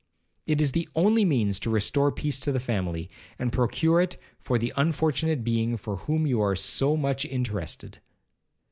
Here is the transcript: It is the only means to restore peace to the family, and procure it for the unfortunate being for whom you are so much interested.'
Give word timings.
It 0.47 0.59
is 0.59 0.71
the 0.71 0.89
only 0.95 1.23
means 1.23 1.59
to 1.59 1.69
restore 1.69 2.11
peace 2.11 2.39
to 2.39 2.51
the 2.51 2.59
family, 2.59 3.07
and 3.37 3.51
procure 3.53 4.01
it 4.01 4.17
for 4.39 4.57
the 4.57 4.73
unfortunate 4.75 5.43
being 5.43 5.77
for 5.77 5.97
whom 5.97 6.25
you 6.25 6.41
are 6.41 6.55
so 6.55 6.97
much 6.97 7.23
interested.' 7.23 7.99